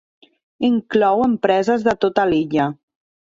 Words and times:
Inclou 0.69 1.21
empreses 1.25 1.85
de 1.89 1.95
tota 2.07 2.27
l'illa. 2.33 2.67